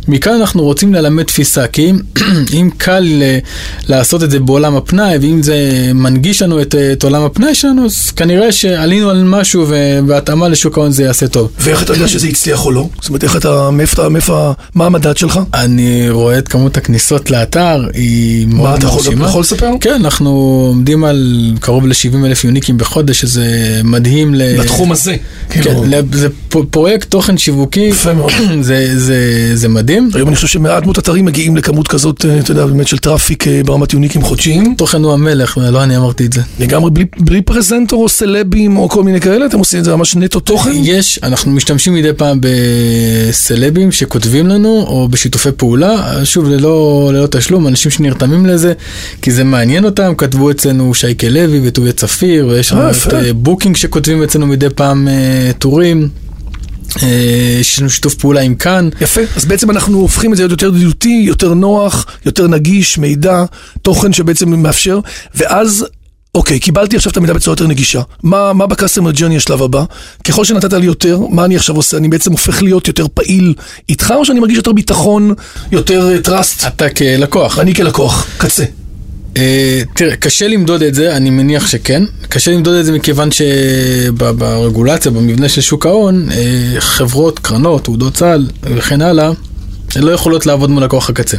מכאן 0.09 0.33
אנחנו 0.33 0.62
רוצים 0.62 0.94
ללמד 0.94 1.23
תפיסה, 1.25 1.67
כי 1.67 1.91
אם, 1.91 1.99
אם 2.61 2.71
קל 2.77 3.00
ל- 3.00 3.39
לעשות 3.89 4.23
את 4.23 4.31
זה 4.31 4.40
בעולם 4.40 4.76
הפנאי, 4.76 5.19
ואם 5.23 5.43
זה 5.43 5.57
מנגיש 5.95 6.43
לנו 6.43 6.62
את, 6.62 6.75
את 6.93 7.05
עולם 7.05 7.23
הפנאי 7.23 7.55
שלנו, 7.55 7.85
אז 7.85 8.11
כנראה 8.11 8.52
שעלינו 8.52 9.11
על 9.11 9.25
משהו 9.25 9.66
ובהתאמה 9.69 10.49
לשוק 10.49 10.78
ההון 10.78 10.90
זה 10.93 11.02
יעשה 11.02 11.28
טוב. 11.28 11.49
ואיך 11.61 11.83
אתה 11.83 11.93
יודע 11.93 12.09
שזה 12.09 12.26
הצליח 12.28 12.64
או 12.66 12.71
לא? 12.73 12.88
זאת 13.00 13.09
אומרת, 13.09 13.25
איך 13.25 13.37
אתה, 13.37 13.71
מאיפה, 13.71 14.09
מאיפה, 14.09 14.52
מה 14.75 14.87
המדד 14.87 15.16
שלך? 15.16 15.40
אני 15.55 16.11
רואה 16.11 16.38
את 16.38 16.49
כמות 16.49 16.76
הכניסות 16.76 17.31
לאתר, 17.31 17.87
היא 17.95 18.47
מאוד 18.47 18.69
מה, 18.71 18.75
אתה 18.76 18.87
יכול- 18.87 19.02
מרשימה. 19.05 19.26
יכול 19.26 19.40
לספר? 19.40 19.71
כן, 19.81 19.95
אנחנו 19.95 20.31
עומדים 20.69 21.05
על 21.05 21.37
קרוב 21.61 21.87
ל-70 21.87 22.26
אלף 22.26 22.45
יוניקים 22.45 22.78
בחודש, 22.78 23.21
שזה 23.21 23.47
מדהים. 23.85 24.35
ל- 24.35 24.57
לתחום 24.83 24.93
הזה. 24.93 25.17
כן, 25.49 25.62
כאילו, 25.62 25.85
זה 26.12 26.29
פרויקט 26.71 27.11
תוכן 27.11 27.39
שיווקי. 27.39 27.91
זה, 29.55 29.69
מדהים. 29.69 30.11
היום 30.15 30.29
אני 30.29 30.37
חושב 30.37 30.49
שמעט 30.49 30.85
מאוד 30.85 30.99
אתרים 30.99 31.25
מגיעים 31.25 31.57
לכמות 31.57 31.89
כזאת, 31.89 32.25
אה, 32.25 32.39
אתה 32.39 32.51
יודע, 32.51 32.67
באמת 32.67 32.89
של 32.89 32.99
traffic 32.99 33.49
אה, 33.49 33.61
ברמת 33.65 33.93
unique 33.92 34.15
ים 34.15 34.23
חודשיים. 34.23 34.75
תוכן 34.79 35.03
הוא 35.03 35.12
המלך, 35.12 35.59
לא 35.59 35.83
אני 35.83 35.97
אמרתי 35.97 36.27
את 36.27 36.33
זה. 36.33 36.41
לגמרי 36.61 36.91
בלי, 37.19 37.43
פרזנטור 37.43 38.03
או 38.03 38.09
סלבים 38.09 38.77
או 38.77 38.89
כל 38.89 39.03
מיני 39.03 39.21
כאלה, 39.21 39.47
אתם 39.47 39.59
עושים 39.59 39.81
את 39.81 39.85
זה 39.85 39.97
ממש 39.97 40.17
נטו 40.17 40.41
תוכן? 40.41 40.71
יש, 40.75 41.19
אנחנו 41.23 41.51
משתמשים 41.51 41.95
מדי 41.95 42.12
פעם 42.17 42.39
בסלבים 42.41 43.93
שכותבים 43.93 44.47
לנו, 44.47 44.69
או 44.69 45.09
בשיתופי 45.09 45.53
פעולה, 45.57 46.25
שוב, 46.25 46.49
ללא, 46.49 47.27
תשלום, 47.31 47.67
אנשים 47.67 47.91
שנרתמים 47.91 48.47
לזה, 48.47 48.73
כי 49.23 49.31
זה 49.31 49.45
מעניין 49.45 49.85
אותם, 49.85 50.15
כתבו 50.19 50.51
אצלנו 50.51 50.95
שייקה 50.95 51.29
לוי 51.29 51.61
וטוביה 51.65 51.93
צפיר, 51.93 52.47
ויש 52.47 52.73
לנו 52.73 52.83
אה, 52.83 52.91
את 52.91 52.97
יפה. 52.97 53.17
אה, 53.17 53.33
בוקינג 53.33 53.77
שכותבים 53.77 54.23
אצלנו 54.23 54.47
מדי 54.47 54.71
פעם 54.75 55.09
אה, 55.09 55.50
טורים. 55.59 56.09
אה, 57.02 57.57
יש 57.61 57.81
לנו 57.81 57.91
שיתוף 57.91 58.14
פעולה 58.14 58.41
עם 58.41 58.55
כאן. 58.55 58.88
יפה, 59.00 59.21
אז 59.37 59.45
בעצם 59.45 59.71
אנחנו 59.71 59.99
הופכים 59.99 60.33
את 60.33 60.37
זה 60.37 60.43
להיות 60.43 60.50
יותר 60.50 60.76
ידידותי, 60.76 61.23
יותר 61.26 61.55
נוח, 61.55 62.07
יותר 62.26 62.49
נגיש, 62.49 62.99
מידע, 62.99 63.45
תוכן 63.83 64.12
שבעצם 64.12 64.62
מאפשר, 64.62 65.00
ואז, 65.35 65.87
אוקיי, 66.35 66.61
קיבלתי 66.61 66.97
עכשיו 66.97 67.12
את 67.12 67.17
המידע 67.17 67.33
בצורה 67.33 67.52
יותר 67.52 67.67
נגישה. 67.67 68.00
מה, 68.23 68.52
מה 68.52 68.67
ב-customer 68.67 69.19
journey 69.19 69.37
השלב 69.37 69.62
הבא? 69.62 69.85
ככל 70.25 70.45
שנתת 70.45 70.73
לי 70.73 70.87
יותר, 70.87 71.21
מה 71.31 71.45
אני 71.45 71.57
עכשיו 71.57 71.76
עושה? 71.76 71.97
אני 71.97 72.09
בעצם 72.09 72.33
הופך 72.33 72.62
להיות 72.62 72.88
יותר 72.88 73.07
פעיל 73.14 73.55
איתך, 73.88 74.14
או 74.17 74.25
שאני 74.25 74.41
מרגיש 74.41 74.57
יותר 74.57 74.73
ביטחון, 74.73 75.35
יותר 75.73 76.09
אה, 76.11 76.17
trust? 76.26 76.67
אתה 76.67 76.91
כלקוח. 76.91 77.59
אני 77.59 77.75
כלקוח, 77.75 78.26
קצה. 78.38 78.64
אה, 79.37 79.83
תראה, 79.95 80.17
קשה 80.17 80.49
למדוד 80.49 80.83
את 80.83 80.95
זה, 80.95 81.17
אני 81.17 81.31
מניח 81.31 81.67
שכן. 81.67 82.03
קשה 82.29 82.51
למדוד 82.53 82.75
את 82.75 82.85
זה 82.85 82.93
מכיוון 82.93 83.29
שברגולציה, 83.31 85.12
במבנה 85.12 85.49
של 85.49 85.61
שוק 85.61 85.87
ההון, 85.87 86.29
אה, 86.31 86.81
חברות, 86.81 87.39
קרנות, 87.39 87.85
תעודות 87.85 88.17
סל 88.17 88.47
וכן 88.62 89.03
הלאה, 89.03 89.31
לא 89.97 90.11
יכולות 90.11 90.47
לעבוד 90.47 90.71
מול 90.71 90.85
לקוח 90.85 91.11
הקצה. 91.11 91.37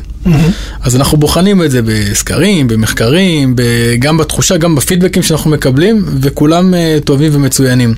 אז 0.81 0.95
אנחנו 0.95 1.17
בוחנים 1.17 1.63
את 1.63 1.71
זה 1.71 1.81
בסקרים, 1.85 2.67
במחקרים, 2.67 3.55
גם 3.99 4.17
בתחושה, 4.17 4.57
גם 4.57 4.75
בפידבקים 4.75 5.23
שאנחנו 5.23 5.51
מקבלים, 5.51 6.05
וכולם 6.21 6.73
אה, 6.73 6.97
טובים 7.05 7.35
ומצוינים. 7.35 7.93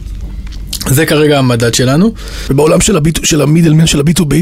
זה 0.89 1.05
כרגע 1.05 1.39
המדד 1.39 1.73
שלנו. 1.73 2.13
ובעולם 2.49 2.81
של, 2.81 2.97
הביט, 2.97 3.25
של 3.25 3.41
המידלמן, 3.41 3.87
של 3.87 3.99
ה-B2B, 3.99 4.35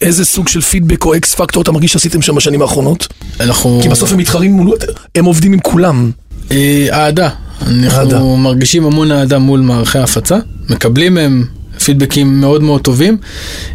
איזה 0.00 0.24
סוג 0.24 0.48
של 0.48 0.60
פידבק 0.60 1.04
או 1.04 1.16
אקס 1.16 1.34
פקטור 1.34 1.62
אתה 1.62 1.72
מרגיש 1.72 1.92
שעשיתם 1.92 2.22
שם 2.22 2.34
בשנים 2.34 2.62
האחרונות? 2.62 3.06
אנחנו... 3.40 3.80
כי 3.82 3.88
בסוף 3.88 4.12
הם 4.12 4.18
מתחרים 4.18 4.52
מול... 4.52 4.76
הם 5.14 5.24
עובדים 5.24 5.52
עם 5.52 5.60
כולם. 5.60 6.10
אה, 6.50 6.86
אהדה. 6.92 7.28
אנחנו 7.62 7.98
אהדה. 7.98 8.20
מרגישים 8.22 8.84
המון 8.84 9.12
אהדה 9.12 9.38
מול 9.38 9.60
מערכי 9.60 9.98
ההפצה, 9.98 10.38
מקבלים 10.70 11.14
מהם 11.14 11.44
פידבקים 11.84 12.40
מאוד 12.40 12.62
מאוד 12.62 12.80
טובים. 12.80 13.16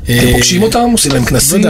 אתם 0.04 0.14
אה, 0.14 0.30
פוגשים 0.34 0.64
אותם, 0.64 0.90
עושים 0.92 1.12
להם 1.12 1.26
כנסים. 1.26 1.62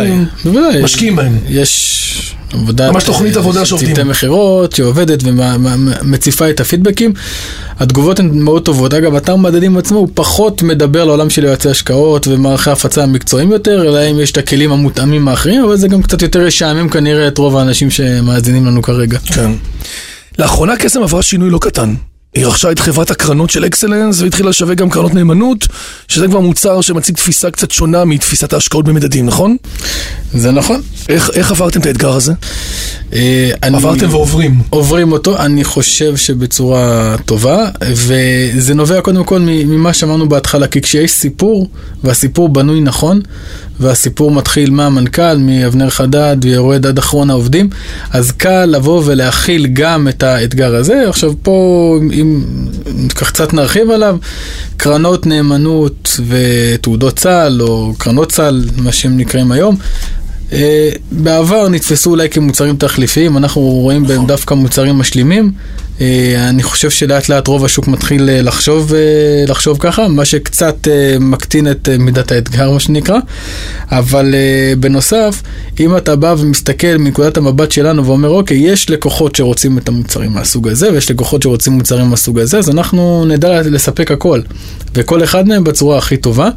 משקיעים 0.84 1.16
בהם. 1.16 1.38
יש 1.50 2.36
עבודה... 2.54 2.92
ממש 2.92 3.04
תוכנית 3.04 3.38
עבודה 3.38 3.66
שעובדים. 3.66 3.96
צוותי 3.96 4.10
מכירות 4.10 4.72
שעובדת 4.72 5.24
ומציפה 5.24 6.50
את 6.50 6.60
הפידבקים. 6.60 7.14
התגובות 7.80 8.20
הן 8.20 8.40
מאוד 8.40 8.66
טובות. 8.66 8.94
אגב, 8.94 9.16
אתר 9.16 9.36
מדדים 9.36 9.78
עצמו 9.78 9.98
הוא 9.98 10.08
פחות 10.14 10.64
מדבר 10.64 11.06
לעולם 11.06 11.30
של 11.30 11.44
יועצי 11.44 11.70
השקעות 11.70 12.28
ומערכי 12.28 12.72
הפצה 12.72 13.04
המקצועיים 13.04 13.52
יותר, 13.52 13.88
אלא 13.88 14.12
אם 14.12 14.20
יש 14.20 14.32
את 14.32 14.38
הכלים 14.38 14.72
המותאמים 14.72 15.28
האחרים, 15.28 15.64
אבל 15.64 15.78
זה 15.78 15.88
גם 15.88 16.02
קצת 16.02 16.22
יותר 16.22 16.48
ישעמם 16.48 16.90
כנראה 16.90 17.28
את 17.28 17.38
רוב 17.38 17.58
האנשים 17.58 17.92
שמאזינים 17.92 18.66
לנו 18.66 18.82
כרגע. 18.82 19.20
כן. 19.20 19.52
לאחרונה 20.40 20.78
קסם 20.78 21.04
עברה 21.04 21.22
שינוי 21.22 21.50
לא 21.50 21.58
קטן. 21.62 21.94
היא 22.36 22.46
רכשה 22.46 22.72
את 22.72 22.80
חברת 22.80 23.12
הקרנות 23.12 23.50
של 23.50 23.66
אקסלנס 23.66 24.22
והתחילה 24.22 24.50
לשווק 24.50 24.74
גם 24.78 24.90
קרנות 24.90 25.14
נאמנות, 25.14 25.68
שזה 26.08 26.28
כבר 26.28 26.40
מוצר 26.40 26.82
שמציג 26.82 27.16
תפיסה 27.16 27.52
קצת 27.52 27.72
שונה 27.72 28.06
מתפיסת 28.06 28.54
ההשקעות 28.54 28.86
במדדים, 28.86 29.26
נכון? 29.26 29.58
זה 30.34 30.52
נכון. 30.52 30.82
איך, 31.10 31.30
איך 31.34 31.52
עברתם 31.52 31.82
את 31.82 31.86
האתגר 31.86 32.12
הזה? 32.12 32.34
אה, 33.14 33.50
אני- 33.64 33.78
עברתם 33.78 34.08
ועוברים. 34.10 34.62
עוברים 34.70 35.12
אותו, 35.12 35.38
אני 35.38 35.64
חושב 35.64 36.16
שבצורה 36.18 37.16
טובה, 37.26 37.70
וזה 37.92 38.74
נובע 38.74 39.02
קודם 39.02 39.24
כל 39.24 39.40
ממה 39.42 39.94
שאמרנו 39.94 40.30
בהתחלה, 40.30 40.68
כי 40.68 40.82
כשיש 40.82 41.12
סיפור, 41.12 41.70
והסיפור 42.04 42.50
בנוי 42.50 42.82
נכון, 42.82 43.22
והסיפור 43.80 44.32
מתחיל 44.32 44.72
מהמנכ"ל, 44.72 45.38
מאבנר 45.38 45.90
חדד, 45.90 46.38
ויורד 46.42 46.86
עד 46.86 46.98
אחרון 46.98 47.30
העובדים, 47.30 47.70
אז 48.12 48.32
קל 48.32 48.66
לבוא 48.66 49.02
ולהכיל 49.06 49.68
גם 49.68 50.08
את 50.08 50.24
האתגר 50.24 50.76
הזה. 50.76 51.10
עכשיו 51.10 51.34
פה, 51.42 52.00
אם 52.14 52.44
קצת 53.08 53.54
נרחיב 53.54 53.92
עליו, 53.92 54.18
קרנות 54.78 55.26
נאמנות 55.26 56.20
ותעודות 56.28 57.16
צה"ל, 57.16 57.62
או 57.62 57.94
קרנות 57.98 58.32
צה"ל, 58.32 58.66
מה 58.78 58.92
שהם 58.92 59.18
נקראים 59.18 59.52
היום, 59.52 59.76
אה, 60.54 60.90
בעבר 61.12 61.70
נתפסו 61.70 62.10
אולי 62.10 62.30
כמוצרים 62.30 62.76
תחליפיים, 62.76 63.38
אנחנו 63.38 63.62
רואים 63.62 64.08
בהם 64.08 64.28
דווקא 64.28 64.54
מוצרים 64.54 64.96
משלימים. 64.96 65.52
אה, 66.02 66.50
אני 66.50 66.64
חושב 66.64 66.90
שלאט 66.90 67.30
לאט 67.30 67.48
רוב 67.48 67.66
השוק 67.66 67.88
מתחיל 67.88 68.30
אה, 68.30 68.42
לחשוב, 68.42 68.94
אה, 68.94 69.00
לחשוב 69.48 69.78
ככה, 69.80 70.08
מה 70.08 70.26
שקצת 70.26 70.88
מקטין 71.20 71.72
את 71.72 71.90
מידת 72.00 72.32
האתגר, 72.32 72.72
מה 72.72 72.80
שנקרא. 72.80 73.18
אבל 73.92 74.36
בנוסף, 74.80 75.42
אם 75.80 75.98
אתה 75.98 76.16
בא 76.16 76.36
ומסתכל 76.38 76.98
מנקודת 76.98 77.38
המבט 77.38 77.72
שלנו 77.72 78.06
ואומר, 78.06 78.30
אוקיי, 78.30 78.58
יש 78.58 78.90
לקוחות 78.90 79.36
שרוצים 79.36 79.78
את 79.78 79.88
המוצרים 79.90 80.32
מהסוג 80.32 80.68
הזה, 80.68 80.92
ויש 80.92 81.12
לקוחות 81.12 81.42
שרוצים 81.42 81.74
מוצרים 81.74 82.06
מהסוג 82.06 82.40
הזה, 82.40 82.58
אז 82.58 82.70
אנחנו 82.70 83.26
נדע 83.26 83.62
לספק 83.62 84.12
הכל. 84.12 84.42
וכל 84.96 85.24
אחד 85.24 85.48
מהם 85.48 85.64
בצורה 85.64 85.98
הכי 85.98 86.18
טובה. 86.18 86.50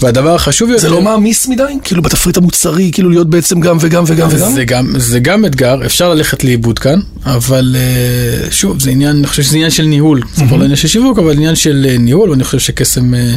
והדבר 0.00 0.34
החשוב 0.34 0.68
יותר... 0.68 0.80
זה 0.80 0.88
לא 0.88 1.02
מעמיס 1.02 1.48
מדי? 1.48 1.62
כאילו 1.84 2.02
בתפריט 2.02 2.36
המוצרי, 2.36 2.90
כאילו 2.92 3.10
להיות 3.10 3.30
בעצם 3.30 3.60
גם 3.60 3.76
וגם 3.80 4.04
וגם 4.06 4.28
וגם? 4.30 4.52
זה 4.52 4.64
גם, 4.64 4.94
זה 4.98 5.20
גם 5.20 5.44
אתגר, 5.44 5.86
אפשר 5.86 6.14
ללכת 6.14 6.44
לאיבוד 6.44 6.78
כאן, 6.78 7.00
אבל 7.24 7.76
אה, 7.78 8.50
שוב, 8.68 8.80
זה 8.80 8.90
עניין, 8.90 9.16
אני 9.16 9.26
חושב 9.26 9.42
שזה 9.42 9.56
עניין 9.56 9.70
של 9.70 9.82
ניהול. 9.82 10.22
זה 10.34 10.44
כבר 10.44 10.56
לא 10.56 10.62
עניין 10.62 10.76
של 10.76 10.88
שיווק, 10.88 11.18
אבל 11.18 11.32
עניין 11.32 11.54
של 11.54 11.86
אה, 11.88 11.98
ניהול, 11.98 12.30
ואני 12.30 12.44
חושב 12.44 12.58
שקסם 12.58 13.14
אה, 13.14 13.34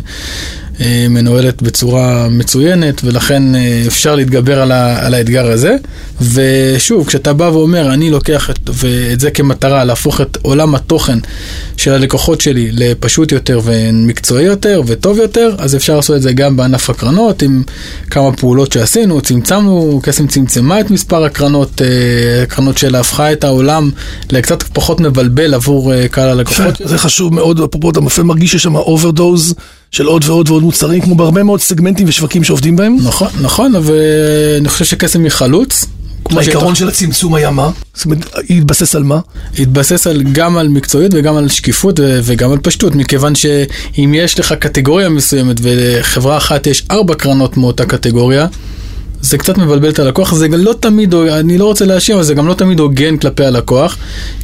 מנוהלת 1.10 1.62
בצורה 1.62 2.28
מצוינת, 2.30 3.02
ולכן 3.04 3.56
אה, 3.56 3.84
אפשר 3.88 4.16
להתגבר 4.16 4.62
על, 4.62 4.72
ה, 4.72 5.06
על 5.06 5.14
האתגר 5.14 5.52
הזה. 5.52 5.76
ושוב, 6.22 7.08
כשאתה 7.08 7.34
בא 7.34 7.44
ואומר, 7.44 7.94
אני 7.94 8.10
לוקח 8.10 8.50
את, 8.50 8.70
ואת 8.74 9.20
זה 9.20 9.32
כמטרה, 9.32 9.84
להפוך 9.84 10.22
את 10.22 10.38
עולם 10.42 10.76
התוכן 10.76 11.18
של 11.78 11.94
הלקוחות 11.94 12.42
שלי 12.42 12.70
לפשוט 12.72 13.32
יותר 13.32 13.60
ומקצועי 13.64 14.46
יותר 14.46 14.82
וטוב 14.88 15.18
יותר, 15.18 15.56
אז 15.58 15.76
אפשר 15.76 15.96
לעשות 15.96 16.16
את 16.16 16.22
זה 16.22 16.34
גם 16.34 16.58
בענף 16.58 16.90
הקרנות, 16.90 17.42
עם 17.42 17.64
כמה 18.10 18.34
פעולות 18.34 18.72
שעשינו, 18.72 19.22
צמצמנו, 19.22 20.00
קסם 20.04 20.28
צמצמה 20.28 20.80
את 20.80 20.92
מספר 20.92 21.24
הקרנות, 21.24 21.82
אה, 21.82 22.44
הקרנות 22.44 22.78
שלה 22.78 23.00
הפכה 23.00 23.32
את 23.32 23.44
העולם 23.44 23.90
לקצת 24.32 24.64
פחות 24.64 25.00
מבלבל 25.00 25.54
עבור 25.54 25.94
אה, 25.94 26.08
קהל 26.08 26.30
הלקוחות. 26.30 26.82
זה 26.84 26.98
חשוב 26.98 27.34
מאוד, 27.34 27.60
אפרופו 27.60 27.90
אתה 27.90 28.24
מרגיש 28.24 28.52
שיש 28.52 28.64
שם 28.64 28.76
overdose 28.76 29.54
של 29.92 30.06
עוד 30.06 30.24
ועוד 30.26 30.50
ועוד 30.50 30.64
מוצרים, 30.64 31.02
כמו 31.02 31.16
בהרבה 31.16 31.44
מאוד 31.44 31.62
סגמנטים 31.62 32.08
ושווקים 32.10 32.44
שעובדים 32.44 32.76
בהם. 32.76 32.98
נכון, 33.04 33.28
נכון, 33.42 33.74
ואני 33.84 34.70
חושב 34.70 34.86
שקסם 34.86 35.24
היא 35.24 35.32
חלוץ. 35.32 35.86
העיקרון 36.30 36.76
של 36.76 36.88
הצמצום 36.88 37.34
היה 37.36 37.52
מה? 37.52 37.70
זאת 37.94 38.06
אומרת, 38.06 38.26
התבסס 38.50 38.96
על 38.96 39.04
מה? 39.04 39.20
התבסס 39.60 40.08
על, 40.08 40.24
גם 40.24 40.58
על 40.58 40.68
מקצועיות 40.68 41.12
וגם 41.14 41.36
על 41.36 41.50
שקיפות 41.50 42.00
וגם 42.24 42.52
על 42.52 42.58
פשטות, 42.58 42.96
מכיוון 42.96 43.36
שאם 43.36 44.12
יש 44.16 44.40
לך 44.40 44.54
קטגוריה 44.54 45.10
מסוימת 45.10 45.58
ולחברה 45.62 46.38
אחת 46.38 46.68
יש 46.68 46.84
ארבע 46.92 47.16
קרנות 47.16 47.58
מאותה 47.58 47.86
קטגוריה, 47.86 48.48
זה 49.22 49.38
קצת 49.38 49.58
מבלבל 49.58 49.90
את 49.90 50.00
הלקוח, 50.00 50.34
זה 50.34 50.48
גם 50.48 50.60
לא 50.60 50.74
תמיד, 50.80 51.14
אני 51.16 51.58
לא 51.58 51.66
רוצה 51.66 51.86
להאשים, 51.86 52.16
אבל 52.16 52.24
זה 52.24 52.34
גם 52.34 52.48
לא 52.48 52.54
תמיד 52.54 52.80
הוגן 52.80 53.18
כלפי 53.18 53.46
הלקוח, 53.46 53.98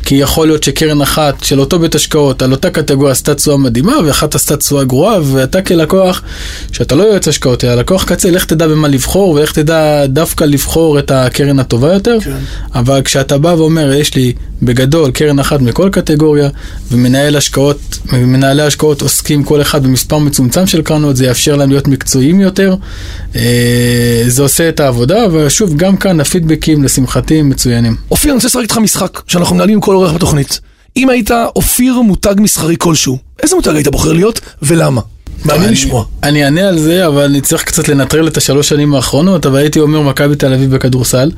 כי 0.06 0.16
יכול 0.16 0.48
להיות 0.48 0.64
שקרן 0.64 1.02
אחת 1.02 1.44
של 1.44 1.60
אותו 1.60 1.80
בית 1.80 1.96
השקעות 1.96 2.42
על 2.42 2.52
אותה 2.52 2.70
קטגוריה 2.70 3.12
עשתה 3.12 3.36
תשואה 3.36 3.58
מדהימה, 3.58 3.94
ואחת 4.06 4.36
עשתה 4.36 4.58
תשואה 4.58 4.84
גרועה, 4.84 5.20
ואתה 5.24 5.62
כלקוח, 5.62 6.22
שאתה 6.72 6.96
לא 6.96 7.04
יועץ 7.04 7.28
השקעות, 7.28 7.64
אלא 7.64 7.76
לקוח 7.76 8.04
קצה, 8.04 8.32
לך 8.32 8.46
תדע 8.46 8.68
במה 8.68 8.88
לבחור, 8.88 9.30
ולך 9.30 9.52
תדע 9.52 10.06
דווקא 10.06 10.44
לבחור 10.44 11.00
את 11.00 11.12
הקרן 11.12 11.60
הטובה 11.60 11.94
יותר, 11.94 12.18
כן. 12.24 12.38
אבל 12.76 13.02
כשאתה 13.02 13.38
בא 13.38 13.48
ואומר, 13.48 13.94
יש 13.94 14.16
לי 14.16 14.34
בגדול 14.62 15.12
קרן 15.12 15.40
אחת 15.40 15.62
מכל 15.62 15.90
קטגוריה, 15.90 16.50
ומנהל 16.92 17.36
השקעות, 17.36 18.00
מנהלי 18.14 18.64
השקעות 18.64 19.02
עוסקים 19.02 19.44
כל 19.44 19.62
אחד 19.62 19.84
במספר 19.84 20.18
מצומצם 20.18 20.68
של 20.68 20.82
קרנות, 20.82 21.16
זה 21.16 21.26
יאפשר 21.26 21.56
להם 21.56 21.70
להיות 21.70 21.88
מקצועיים 21.88 22.40
יותר. 22.40 22.76
אה, 23.36 24.24
זה 24.28 24.42
עושה 24.42 24.67
את 24.70 24.80
העבודה, 24.80 25.34
ושוב, 25.34 25.78
גם 25.78 25.98
כאן 25.98 26.20
הפידבקים 26.20 26.84
לשמחתי 26.84 27.42
מצוינים. 27.42 27.96
אופיר, 28.12 28.32
אני 28.32 28.36
רוצה 28.36 28.48
לשחק 28.48 28.62
איתך 28.62 28.78
משחק 28.78 29.22
שאנחנו 29.28 29.56
מנהלים 29.56 29.76
עם 29.76 29.82
כל 29.82 29.96
אורח 29.96 30.12
בתוכנית. 30.12 30.60
אם 30.98 31.10
היית 31.10 31.32
אופיר 31.56 32.02
מותג 32.02 32.36
מסחרי 32.38 32.76
כלשהו, 32.80 33.18
איזה 33.44 33.56
מותג 33.56 33.76
היית 33.76 33.88
בוחר 33.88 34.14
להיות 34.14 34.40
ולמה? 34.62 35.02
מעניין 35.46 35.72
לשמוע. 35.72 36.06
אני 36.24 36.46
אענה 36.46 36.68
על 36.68 36.80
זה, 36.80 37.08
אבל 37.08 37.24
אני 37.24 37.42
צריך 37.42 37.64
קצת 37.64 37.90
לנטרל 37.90 38.28
את 38.28 38.38
השלוש 38.38 38.70
שנים 38.70 38.96
האחרונות, 38.96 39.46
אבל 39.46 39.58
הייתי 39.58 39.80
אומר 39.80 40.02
מכבי 40.02 40.36
תל 40.36 40.54
אביב 40.54 40.76
בכדורסל. 40.76 41.32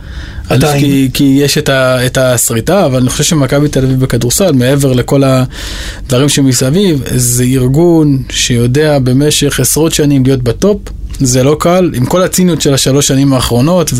עדיין. 0.50 0.79
כי, 0.79 1.10
כי 1.13 1.24
יש 1.24 1.58
את, 1.58 1.70
ה, 1.70 2.06
את 2.06 2.18
הסריטה, 2.18 2.86
אבל 2.86 3.00
אני 3.00 3.10
חושב 3.10 3.24
שמכבי 3.24 3.68
תל 3.70 3.84
אביב 3.84 4.00
בכדורסל, 4.00 4.51
מעבר 4.51 4.94
לכל 4.94 5.24
הדברים 5.24 6.29
שמסביב, 6.29 7.03
זה 7.15 7.44
ארגון 7.44 8.24
שיודע 8.29 9.00
במשך 9.00 9.60
עשרות 9.60 9.91
שנים 9.91 10.25
להיות 10.25 10.44
בטופ. 10.44 10.77
זה 11.22 11.44
לא 11.44 11.58
קל, 11.60 11.91
עם 11.94 12.06
כל 12.06 12.22
הציניות 12.22 12.62
של 12.62 12.74
השלוש 12.74 13.08
שנים 13.08 13.34
האחרונות, 13.34 13.94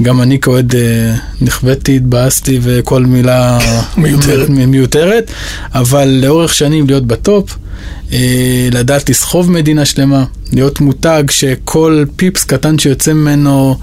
וגם 0.00 0.22
אני 0.22 0.40
כאוהד 0.40 0.74
אה, 0.74 1.14
נכוויתי, 1.40 1.96
התבאסתי 1.96 2.58
וכל 2.62 3.04
מילה 3.04 3.58
מיותרת. 3.96 4.48
מיותרת, 4.48 5.30
אבל 5.74 6.08
לאורך 6.22 6.54
שנים 6.54 6.86
להיות 6.86 7.06
בטופ, 7.06 7.56
לדעת 8.72 9.10
לסחוב 9.10 9.50
מדינה 9.50 9.84
שלמה, 9.84 10.24
להיות 10.52 10.80
מותג 10.80 11.24
שכל 11.30 12.04
פיפס 12.16 12.44
קטן 12.44 12.78
שיוצא 12.78 13.12
ממנו 13.12 13.76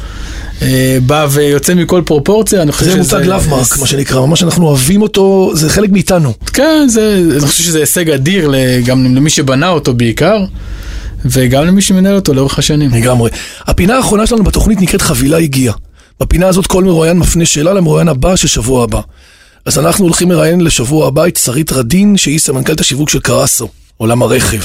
אה, 0.62 0.98
בא 1.06 1.28
ויוצא 1.32 1.74
מכל 1.74 2.02
פרופורציה, 2.06 2.62
אני 2.62 2.72
חושב 2.72 2.86
זה 2.86 2.92
שזה... 2.92 3.16
מותג 3.18 3.30
לאבמרק, 3.30 3.78
מה 3.80 3.88
שנקרא, 3.88 4.26
ממש 4.26 4.44
אנחנו 4.44 4.68
אוהבים 4.68 5.02
אותו, 5.02 5.52
זה 5.54 5.70
חלק 5.70 5.90
מאיתנו. 5.90 6.34
כן, 6.54 6.88
זה, 6.88 7.24
אני 7.32 7.48
חושב 7.48 7.64
שזה 7.64 7.80
הישג 7.80 8.10
אדיר 8.10 8.52
גם 8.86 9.16
למי 9.16 9.30
שבנה 9.30 9.70
אותו 9.70 9.94
בעיקר, 9.94 10.46
וגם 11.26 11.66
למי 11.66 11.82
שמנהל 11.82 12.16
אותו 12.16 12.34
לאורך 12.34 12.60
השנים. 12.60 12.92
לגמרי. 12.94 13.30
הפינה 13.68 13.98
האחרונה 13.98 14.28
שלנו 14.28 14.44
בתוכנית 14.44 14.82
נקראת 14.82 15.02
חבילה 15.02 15.38
הגיעה. 15.38 15.74
בפינה 16.20 16.48
הזאת 16.48 16.68
כל 16.68 16.84
מרואיין 16.84 17.18
מפנה 17.20 17.46
שאלה 17.46 17.74
למרואיין 17.74 18.08
הבא 18.08 18.36
של 18.36 18.48
שבוע 18.48 18.84
הבא. 18.84 19.02
אז 19.66 19.80
אנחנו 19.80 20.06
הולכים 20.06 20.32
לראיין 20.32 20.62
לשבוע 20.62 21.08
הבא 21.08 21.28
את 21.28 21.38
שרית 21.38 21.72
רדין, 21.72 22.18
שהיא 22.18 22.40
סמנכ"לת 22.40 22.80
השיווק 22.80 23.10
של 23.10 23.20
קרסו, 23.20 23.68
עולם 24.02 24.22
הרכב. 24.24 24.62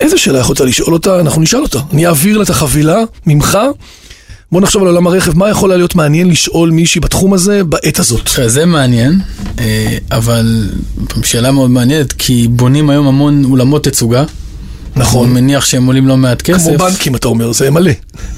איזה 0.00 0.18
שאלה 0.18 0.38
יכולת 0.38 0.60
לשאול 0.60 0.94
אותה? 0.94 1.20
אנחנו 1.20 1.42
נשאל 1.42 1.62
אותה. 1.62 1.78
אני 1.92 2.06
אעביר 2.06 2.38
לה 2.38 2.44
את 2.44 2.50
החבילה 2.50 2.98
ממך. 3.26 3.58
בוא 4.52 4.60
נחשוב 4.60 4.82
על 4.82 4.88
עולם 4.88 5.06
הרכב, 5.06 5.38
מה 5.38 5.50
יכול 5.50 5.68
להיות 5.68 5.94
מעניין 5.94 6.30
לשאול 6.30 6.70
מישהי 6.70 7.00
בתחום 7.00 7.32
הזה 7.32 7.64
בעת 7.64 7.98
הזאת? 7.98 8.28
זה 8.46 8.66
מעניין, 8.66 9.20
אה, 9.58 9.96
אבל 10.12 10.68
שאלה 11.22 11.50
מאוד 11.52 11.70
מעניינת, 11.70 12.12
כי 12.12 12.48
בונים 12.48 12.90
היום 12.90 13.06
המון 13.06 13.44
אולמות 13.44 13.84
תצוגה, 13.84 14.24
נכון. 14.96 15.30
אני 15.30 15.40
מניח 15.40 15.64
שהם 15.64 15.86
עולים 15.86 16.08
לא 16.08 16.16
מעט 16.16 16.42
כסף. 16.42 16.68
כמו 16.68 16.78
בנקים, 16.78 17.16
אתה 17.16 17.28
אומר, 17.28 17.52
זה 17.52 17.70
מלא. 17.70 17.90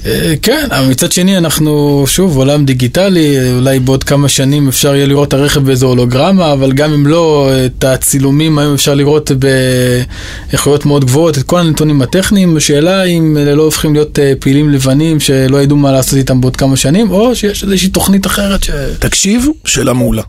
אה, 0.05 0.33
כן, 0.41 0.67
אבל 0.71 0.89
מצד 0.89 1.11
שני 1.11 1.37
אנחנו, 1.37 2.03
שוב, 2.07 2.37
עולם 2.37 2.65
דיגיטלי, 2.65 3.51
אולי 3.51 3.79
בעוד 3.79 4.03
כמה 4.03 4.29
שנים 4.29 4.67
אפשר 4.67 4.95
יהיה 4.95 5.05
לראות 5.05 5.27
את 5.27 5.33
הרכב 5.33 5.59
באיזו 5.59 5.87
הולוגרמה, 5.87 6.53
אבל 6.53 6.71
גם 6.71 6.93
אם 6.93 7.07
לא, 7.07 7.51
את 7.65 7.83
הצילומים 7.83 8.59
היום 8.59 8.73
אפשר 8.73 8.93
לראות 8.93 9.31
באיכויות 10.51 10.85
מאוד 10.85 11.05
גבוהות, 11.05 11.37
את 11.37 11.43
כל 11.43 11.59
הנתונים 11.59 12.01
הטכניים. 12.01 12.57
השאלה 12.57 13.03
אם 13.03 13.37
אלה 13.37 13.55
לא 13.55 13.63
הופכים 13.63 13.93
להיות 13.93 14.19
אה, 14.19 14.33
פעילים 14.39 14.69
לבנים 14.69 15.19
שלא 15.19 15.61
ידעו 15.61 15.77
מה 15.77 15.91
לעשות 15.91 16.13
איתם 16.13 16.41
בעוד 16.41 16.55
כמה 16.55 16.75
שנים, 16.75 17.11
או 17.11 17.35
שיש 17.35 17.63
איזושהי 17.63 17.89
תוכנית 17.89 18.25
אחרת 18.25 18.63
ש... 18.63 18.69
תקשיב, 18.99 19.47
שאלה 19.65 19.93
מעולה. 19.93 20.23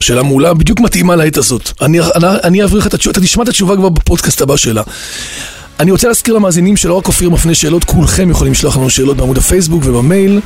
שאלה 0.00 0.22
מעולה, 0.22 0.54
בדיוק 0.54 0.80
מתאימה 0.80 1.16
לעת 1.16 1.36
הזאת. 1.36 1.70
אני, 1.80 2.00
אני, 2.00 2.26
אני 2.44 2.62
אעביר 2.62 2.78
לך 2.78 2.86
את 2.86 2.94
התשובה, 2.94 3.12
אתה 3.12 3.20
תשמע 3.20 3.42
את 3.42 3.48
התשובה 3.48 3.76
כבר 3.76 3.88
בפודקאסט 3.88 4.40
הבא 4.40 4.56
שלה. 4.56 4.82
אני 5.80 5.90
רוצה 5.90 6.08
להזכיר 6.08 6.34
למאזינים 6.34 6.76
שלא 6.76 6.94
רק 6.94 7.08
אופיר 7.08 7.30
מפנה 7.30 7.54
שאלות, 7.54 7.84
כולכם 7.84 8.30
יכולים 8.30 8.52
לשלוח 8.52 8.76
לנו 8.76 8.90
שאלות 8.90 9.16
בעמוד 9.16 9.38
הפייסבוק 9.38 9.84
ובמייל, 9.86 10.40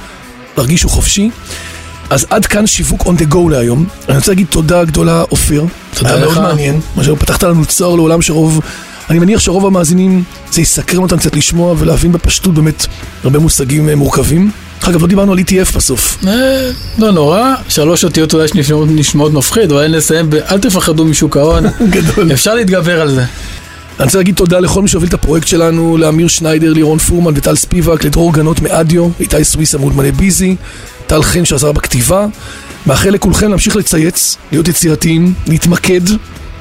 תרגישו 0.54 0.88
חופשי. 0.88 1.30
אז 2.10 2.26
עד 2.30 2.46
כאן 2.46 2.66
שיווק 2.66 3.02
on 3.02 3.20
the 3.20 3.32
go 3.32 3.50
להיום. 3.50 3.86
אני 4.08 4.16
רוצה 4.16 4.30
להגיד 4.30 4.46
תודה 4.50 4.84
גדולה, 4.84 5.22
אופיר. 5.30 5.64
תודה 5.94 6.14
היה 6.14 6.26
לך. 6.26 6.38
מאוד 6.38 6.48
מעניין, 6.48 6.80
מה 6.96 7.04
שפתחת 7.04 7.42
לנו 7.42 7.66
צוהר 7.66 7.94
לעולם 7.94 8.22
שרוב, 8.22 8.60
אני 9.10 9.18
מניח 9.18 9.40
שרוב 9.40 9.66
המאזינים, 9.66 10.22
זה 10.52 10.60
יסקרן 10.60 11.02
אותם 11.02 11.16
קצת 11.16 11.36
לשמוע 11.36 11.74
ולהבין 11.78 12.12
בפשטות 12.12 12.54
באמת 12.54 12.86
הרבה 13.24 13.38
מושגים 13.38 13.88
אה, 13.88 13.96
מורכבים. 13.96 14.50
אגב, 14.80 15.02
לא 15.02 15.08
דיברנו 15.08 15.32
על 15.32 15.38
ETF 15.38 15.76
בסוף. 15.76 16.18
אה, 16.26 16.70
לא 16.98 17.10
נורא, 17.10 17.54
שלוש 17.68 18.04
אותיות 18.04 18.34
אולי 18.34 18.48
שנשמעות 18.48 18.88
נשמעות 18.92 19.32
מפחיד, 19.32 19.72
אבל 19.72 19.96
נסיים 19.96 20.30
ב... 20.30 20.34
אל 20.34 20.58
תפחדו 20.58 21.04
משוק 21.04 21.36
ההון, 21.36 21.64
גדול. 21.90 22.32
אפשר 22.32 22.54
להתגבר 22.54 23.00
על 23.00 23.10
זה. 23.10 23.24
אני 23.98 24.04
רוצה 24.04 24.18
להגיד 24.18 24.34
תודה 24.34 24.60
לכל 24.60 24.82
מי 24.82 24.88
שהוביל 24.88 25.08
את 25.08 25.14
הפרויקט 25.14 25.46
שלנו, 25.48 25.96
לאמיר 25.96 26.28
שניידר, 26.28 26.72
לירון 26.72 26.98
פורמן 26.98 27.32
וטל 27.36 27.56
ספיבק, 27.56 28.04
לדרור 28.04 28.32
גנות 28.32 28.60
מאדיו, 28.60 29.08
איתי 29.20 29.44
סוויסה 29.44 29.78
מאולמני 29.78 30.12
ביזי, 30.12 30.56
טל 31.06 31.22
חן 31.22 31.44
שעזר 31.44 31.72
בכתיבה. 31.72 32.26
מאחל 32.86 33.10
לכולכם 33.10 33.50
להמשיך 33.50 33.76
לצייץ, 33.76 34.36
להיות 34.52 34.68
יצירתיים, 34.68 35.34
להתמקד 35.46 36.00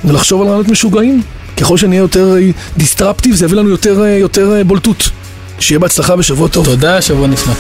ולחשוב 0.05 0.41
על 0.41 0.47
רעיונות 0.47 0.67
משוגעים. 0.67 1.21
ככל 1.57 1.77
שנהיה 1.77 1.99
יותר 1.99 2.35
דיסטרפטיב 2.77 3.35
זה 3.35 3.45
יביא 3.45 3.57
לנו 3.57 3.69
יותר, 3.69 4.03
אה, 4.03 4.17
יותר 4.17 4.55
אה, 4.55 4.63
בולטות. 4.63 5.09
שיהיה 5.59 5.79
בהצלחה 5.79 6.15
ושבוע 6.17 6.47
טוב. 6.47 6.65
תודה, 6.65 7.01
שבוע 7.01 7.27
נפלא. 7.27 7.53